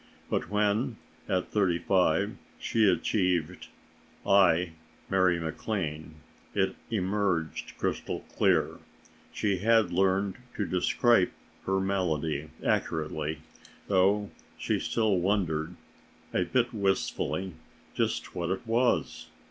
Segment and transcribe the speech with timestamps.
[0.31, 0.97] But when,
[1.29, 3.67] at thirty five, she achieved
[4.25, 4.71] "I,
[5.11, 6.15] Mary MacLane,"
[6.55, 8.79] it emerged crystal clear;
[9.31, 11.29] she had learned to describe
[11.67, 13.41] her malady accurately,
[13.87, 15.75] though she still wondered,
[16.33, 17.53] a bit wistfully,
[17.93, 19.27] just what it was.